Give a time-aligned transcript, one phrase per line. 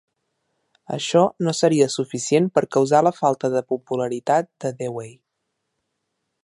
[0.95, 5.13] Això no seria suficient per causar la falta de popularitat de Dewey.